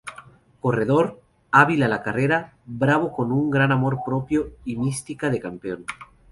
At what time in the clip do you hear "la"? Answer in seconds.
1.87-2.01